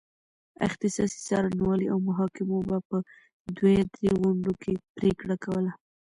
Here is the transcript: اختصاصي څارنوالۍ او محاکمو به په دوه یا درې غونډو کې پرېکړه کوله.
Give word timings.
اختصاصي 0.67 1.19
څارنوالۍ 1.27 1.85
او 1.93 1.97
محاکمو 2.07 2.59
به 2.67 2.77
په 2.89 2.97
دوه 3.55 3.69
یا 3.77 3.83
درې 3.95 4.09
غونډو 4.19 4.51
کې 4.61 4.73
پرېکړه 4.95 5.35
کوله. 5.43 5.71